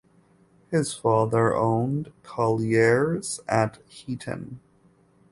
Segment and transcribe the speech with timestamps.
[0.71, 4.59] His father owned collieries at Heaton.